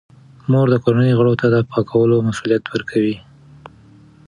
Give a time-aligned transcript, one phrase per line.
[0.51, 3.15] مور د کورنۍ غړو ته د پاکولو مسوولیت ورکوي.